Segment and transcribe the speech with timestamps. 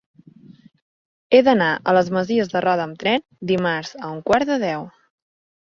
[1.37, 4.91] He d'anar a les Masies de Roda amb tren dimarts a un quart de deu.